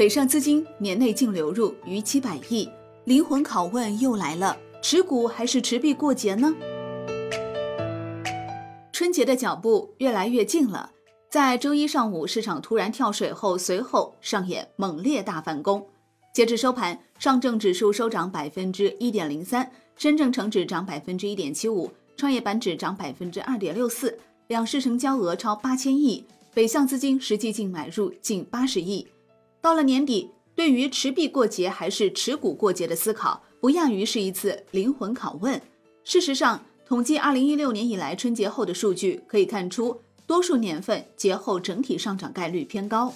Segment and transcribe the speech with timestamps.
[0.00, 2.66] 北上资金年内净流入逾七百亿，
[3.04, 6.50] 灵魂拷问又来了：持股还是持币过节呢？
[8.94, 10.90] 春节的脚步越来越近了，
[11.28, 15.86] 在周一上午市场突然跳水后，随后上演猛烈大反攻。
[16.32, 26.24] 截至收盘，上证指数收涨百分之一点零三，深证成指涨百分之一点七五，创业板指涨百分之二点六四，两市成交额超八千亿，
[26.54, 29.06] 北向资金实际净买入近八十亿。
[29.62, 35.60] 到了年底，对于持币过节还是持股过节的思考，不亚于是一次灵魂拷问。
[36.02, 43.12] 事实上，统计二零一六年以来春节后的数据，可以看出，多数年份节后整体上涨概率偏高。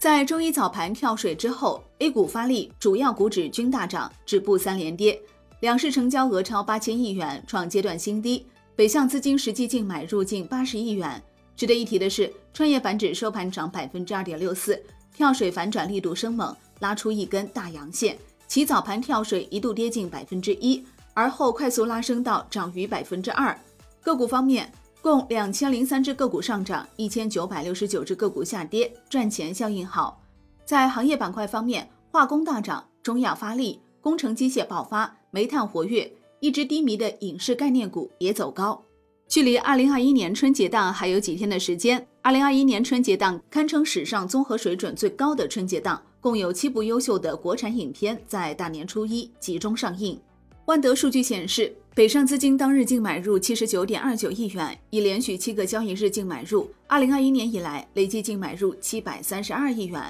[0.00, 5.20] 在周一早盘跳水之后，A 股发力，主要股指均大涨，止步三连跌，
[5.60, 8.44] 两市成交额超八千亿元，创阶段新低。
[8.74, 11.22] 北向资金实际净买入近八十亿元。
[11.60, 14.82] 值得一提的是，创业板指收盘涨百分之二点六四，
[15.14, 18.16] 跳水反转力度生猛，拉出一根大阳线。
[18.46, 23.54] 其早盘跳水一度跌近百分之一，而后快速拉升到涨逾百分之二。
[24.00, 24.72] 个股方面。
[25.02, 30.18] 共两千零三只个股上涨，一千九百六十九只个股下跌，赚钱效应好。
[30.64, 38.82] 在行业板块方面，化工大涨，中药发力，工程机械爆发，煤炭活跃，一只低迷的影视概念股也走高。
[39.30, 50.20] 距离二零二一年春节档还有几天的时间，二零二一年春节档堪称史上综合水准最高的春节档，共有七部优秀的国产影片在大年初一集中上映。
[50.64, 51.72] 万德数据显示。
[51.92, 56.68] 北上资金当日净买入七十九点二九亿元，已连续七个交易日净买入。
[56.86, 60.02] 二零二一年以来，累计净买入七百三十二亿元。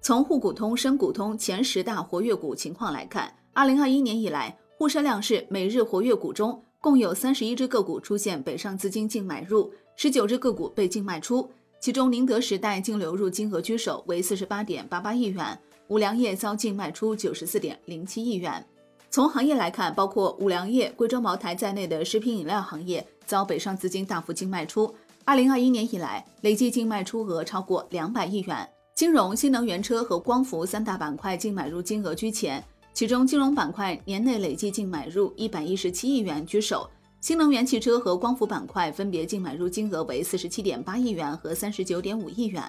[0.00, 11.48] 从沪股通、深股通前十大活跃股情况来看，二零二一年以来，沪深两市每日活跃股中，共有三十一只个股出现北上资金净买入，十九只个股被净卖出。
[11.78, 18.66] 其中，宁德时代净流入金额居首，为四十八点八八亿元；五粮液遭净卖出九十四点零七亿元。
[19.10, 24.92] 从行业来看，包括五粮液、贵州茅台在内的食品饮料行业遭北上资金大幅净卖出。
[25.24, 28.68] 二零二一年以来，累计净卖出额超过两百亿元。
[28.96, 32.62] 金融、新能源车和光伏三大板块净买入金额居前，
[32.94, 36.88] 其中金融板块年内累计净买入一百一十七亿元居首，
[37.20, 42.62] 新能源汽车和光伏板块分别净买入金额为四十七点八亿元和三十九点五亿元。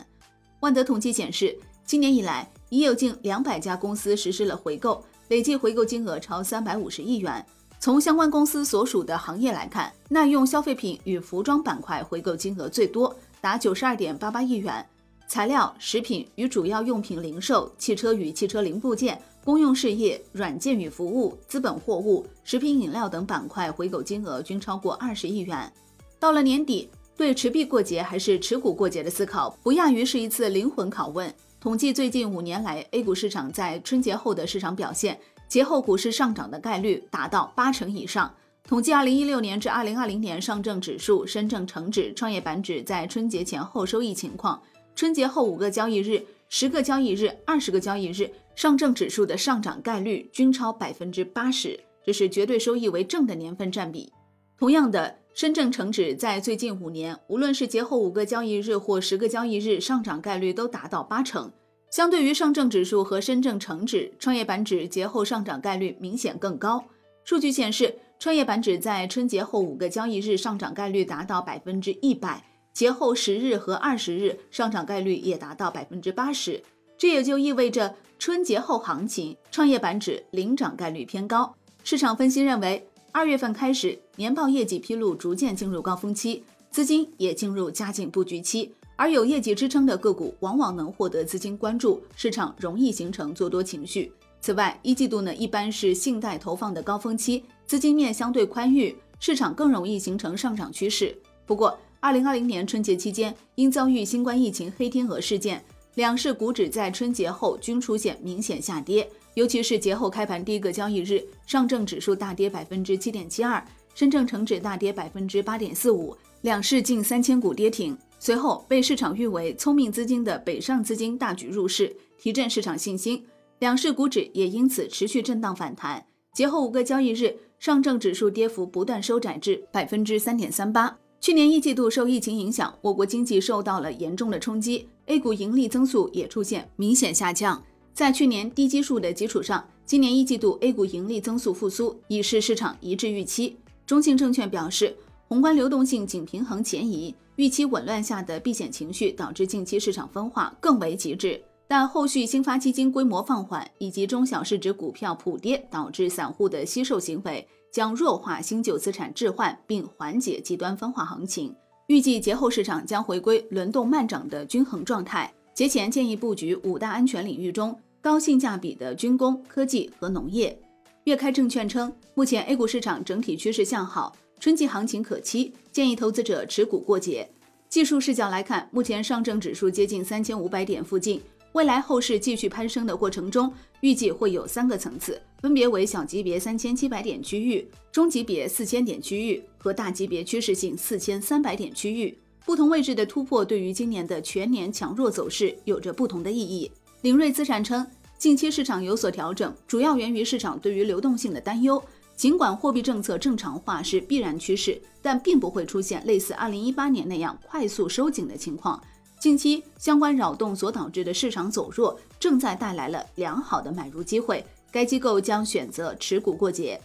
[0.61, 5.03] 万德统计显示，今年以来已有近两百家公司实施了回购。
[5.29, 7.45] 累计回购金额超三百五十亿元。
[7.79, 14.81] 从相关公司所属的行业来看，耐用消费品与服装板块回购金额最多，达九十二点八八亿元；
[15.27, 25.71] 材料、食品与主要用品零售、汽车与汽车零部件、公用事业、软件与服务、资本货物、食品饮料等板块回购金额均超过二十亿元。
[26.17, 31.33] 到了年底，对持币过节还是持股过节的思考，不亚于是一次灵魂拷问。
[31.59, 38.33] 统计最近五年来 A 股市场在春节后的市场表现，节后股市上涨的概率达到八成以上。
[38.65, 44.61] 统计二零一六年至二零二零年上证指数、深证成指、创业板指在春节前后收益情况，
[44.95, 54.11] 春节后五个交易日、十个交易日、二十个交易日，上证指数的上涨概率均超百分之八十，这是绝对收益为正的年份占比。
[54.57, 55.15] 同样的。
[55.35, 61.51] 深证成指在最近五年，无论是节后五个交易日或十个交易日，上涨概率都达到八成。
[61.89, 66.85] 相对于上证指数和深证成指，创业板指节后上涨概率明显更高。
[67.23, 76.61] 数据显示，创业板指在春节后五个交易日上涨概率达到百分之一百，节后十日和二十日上涨概率也达到百分之八十。
[76.95, 81.53] 这也就意味着春节后行情，创业板指领涨概率偏高。
[81.83, 82.81] 市场分析认为。
[83.11, 86.41] 二月份开始，年报业绩披露逐渐进入高峰期，
[86.71, 94.09] 资金也进入加紧布局期，而有业绩支撑的个股往往能获得资金关注，市场容易形成做多情绪。
[94.39, 101.13] 此外，一季度呢一般是信贷投放的高峰期，资金面相对宽裕，市场更容易形成上涨趋势。
[101.45, 105.61] 不过，二零二零年春节期间因遭遇新冠疫情黑天鹅事件，
[105.95, 109.07] 两市股指在春节后均出现明显下跌。
[109.35, 113.63] 尤其是节后开盘第一个交易日，上证指数大跌百分之七点七二，
[113.95, 117.97] 深证成指大跌百分之八点四五，两市近三千股跌停。
[118.19, 123.25] 随后被市场誉为“聪明资金”的北上资金大举入市，提振市场信心，
[123.59, 126.05] 两市股指也因此持续震荡反弹。
[126.33, 130.97] 节后五个交易日，上证指数跌幅不断收窄至百分之三点三八。
[131.19, 137.61] 去年一季度受疫情影响，我国经济受到了严重的冲击，A 股盈利增速也出现明显下降。
[137.93, 143.57] 在去年低基数的基础上，今年一季度 A 股盈利增速复苏，已是市场一致预期。
[143.85, 144.95] 中信证券表示，
[145.27, 151.39] 宏观流动性紧平衡前移，预期紊乱下的避险情绪导致近期市场分化更为极致。
[151.67, 161.55] 但后续新发基金规模放缓以及中小市值股票普跌，导致散户的惜售行为，将弱化新旧资产置换，并缓解极端分化行情。
[161.87, 165.31] 预计节后市场将回归轮动慢涨的均衡状态。
[165.53, 170.57] 节前建议布局五大安全领域中高性价比的军工、科技和农业。
[171.03, 177.29] 粤开证券称，目前 A 股市场整体趋势向好，春季行情可期，建议投资者持股过节。
[177.67, 181.21] 技术视角来看，目前上证指数接近三千五百点附近。
[181.53, 192.17] 未来后市继续攀升的过程中，预计会有三个层次，分别为小级别三千七百点区域、中级别四千点区域和大级别趋势性四千三百点区域。
[192.43, 196.69] 不同位置的突破对于今年的全年强弱走势有着不同的意义。
[197.01, 197.85] 领瑞资产称，
[198.17, 201.81] 近期市场有所调整，主要源于市场对于流动性的担忧。
[202.15, 208.81] 尽管货币政策正常化是必然趋势，但并不会出现类似二零一八年那样快速收紧的情况。
[209.23, 214.45] 近期相关扰动所导致的市场走弱，正在带来了良好的买入机会。
[214.69, 216.77] 该机构将选择持股过节。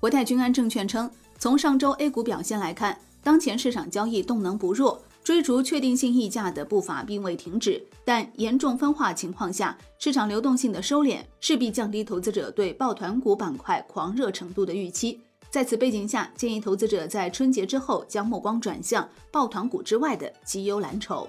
[0.00, 7.86] 国泰君安证券称，从上周 A 股表现来看，当前市场交易动能不弱，追逐确定性溢价的步伐并未停止。
[8.06, 15.20] 但严重分化情况下，市场流动性的收敛势必降低投资者对抱团股板块狂热程度的预期。
[15.50, 21.28] 在此背景下，建议投资者在春节之后将目光转向抱团股之外的绩优蓝筹。